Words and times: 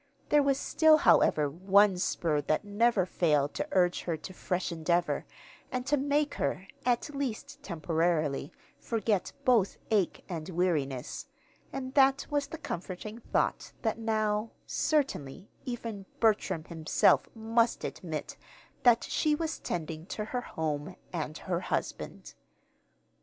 There 0.29 0.41
was 0.41 0.59
still, 0.59 0.97
however, 0.97 1.47
one 1.47 1.99
spur 1.99 2.41
that 2.41 2.65
never 2.65 3.05
failed 3.05 3.53
to 3.53 3.67
urge 3.71 4.01
her 4.01 4.17
to 4.17 4.33
fresh 4.33 4.71
endeavor, 4.71 5.27
and 5.71 5.85
to 5.85 5.95
make 5.95 6.33
her, 6.33 6.65
at 6.87 7.13
least 7.15 7.61
temporarily, 7.61 8.51
forget 8.79 9.31
both 9.45 9.77
ache 9.91 10.23
and 10.27 10.49
weariness; 10.49 11.27
and 11.71 11.93
that 11.93 12.25
was 12.31 12.47
the 12.47 12.57
comforting 12.57 13.19
thought 13.19 13.73
that 13.83 13.99
now, 13.99 14.49
certainly, 14.65 15.51
even 15.65 16.07
Bertram 16.19 16.63
himself 16.63 17.29
must 17.35 17.83
admit 17.83 18.37
that 18.81 19.03
she 19.03 19.35
was 19.35 19.59
tending 19.59 20.07
to 20.07 20.25
her 20.25 20.41
home 20.41 20.95
and 21.13 21.37
her 21.37 21.59
husband. 21.59 22.33